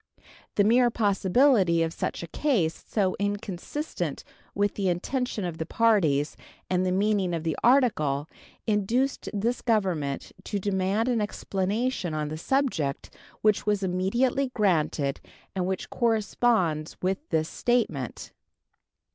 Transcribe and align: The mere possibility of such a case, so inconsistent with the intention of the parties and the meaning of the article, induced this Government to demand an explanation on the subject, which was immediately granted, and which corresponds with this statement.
The 0.55 0.63
mere 0.63 0.89
possibility 0.89 1.83
of 1.83 1.93
such 1.93 2.23
a 2.23 2.27
case, 2.27 2.83
so 2.87 3.15
inconsistent 3.19 4.23
with 4.55 4.73
the 4.73 4.89
intention 4.89 5.45
of 5.45 5.59
the 5.59 5.65
parties 5.67 6.35
and 6.71 6.83
the 6.83 6.91
meaning 6.91 7.35
of 7.35 7.43
the 7.43 7.55
article, 7.63 8.27
induced 8.65 9.29
this 9.31 9.61
Government 9.61 10.31
to 10.45 10.57
demand 10.57 11.07
an 11.07 11.21
explanation 11.21 12.15
on 12.15 12.29
the 12.29 12.37
subject, 12.39 13.15
which 13.43 13.67
was 13.67 13.83
immediately 13.83 14.47
granted, 14.55 15.21
and 15.55 15.67
which 15.67 15.91
corresponds 15.91 16.97
with 17.03 17.19
this 17.29 17.47
statement. 17.47 18.31